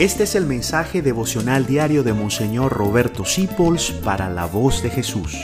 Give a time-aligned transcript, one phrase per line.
[0.00, 5.36] Este es el mensaje devocional diario de Monseñor Roberto Sipols para la voz de Jesús.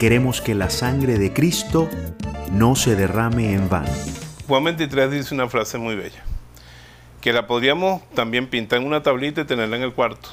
[0.00, 1.88] Queremos que la sangre de Cristo
[2.50, 3.92] no se derrame en vano.
[4.48, 6.24] Juan 23 dice una frase muy bella,
[7.20, 10.30] que la podríamos también pintar en una tablita y tenerla en el cuarto.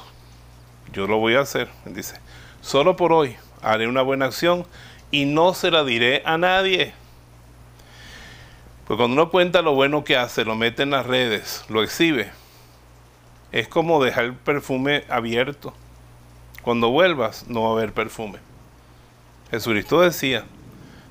[0.92, 2.16] Yo lo voy a hacer, dice,
[2.60, 4.66] solo por hoy haré una buena acción
[5.12, 6.94] y no se la diré a nadie.
[8.88, 12.32] Pues cuando uno cuenta lo bueno que hace, lo mete en las redes, lo exhibe,
[13.60, 15.72] es como dejar el perfume abierto.
[16.60, 18.38] Cuando vuelvas no va a haber perfume.
[19.50, 20.44] Jesucristo decía,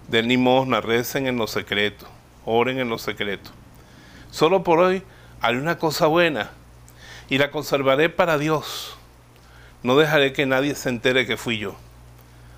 [0.09, 2.05] den limosna, recen en lo secreto,
[2.45, 3.49] oren en lo secreto.
[4.29, 5.01] Solo por hoy
[5.41, 6.51] haré una cosa buena
[7.29, 8.95] y la conservaré para Dios.
[9.81, 11.75] No dejaré que nadie se entere que fui yo.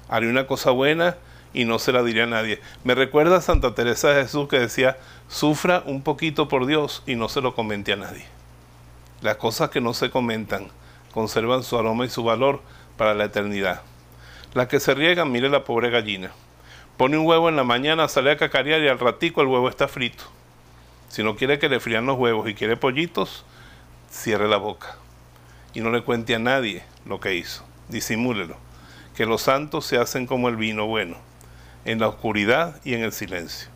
[0.09, 1.15] Haré una cosa buena
[1.53, 2.59] y no se la diré a nadie.
[2.83, 4.97] Me recuerda a Santa Teresa de Jesús que decía,
[5.29, 8.25] sufra un poquito por Dios y no se lo comente a nadie.
[9.21, 10.67] Las cosas que no se comentan
[11.11, 12.61] conservan su aroma y su valor
[12.97, 13.81] para la eternidad.
[14.53, 16.31] Las que se riegan, mire la pobre gallina.
[16.97, 19.87] Pone un huevo en la mañana, sale a cacarear y al ratico el huevo está
[19.87, 20.23] frito.
[21.09, 23.45] Si no quiere que le frían los huevos y quiere pollitos,
[24.11, 24.97] cierre la boca.
[25.73, 27.63] Y no le cuente a nadie lo que hizo.
[27.89, 28.57] Disimúlelo.
[29.15, 31.17] Que los santos se hacen como el vino bueno,
[31.85, 33.69] en la oscuridad y en el silencio.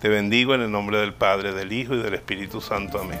[0.00, 3.00] Te bendigo en el nombre del Padre, del Hijo y del Espíritu Santo.
[3.00, 3.20] Amén.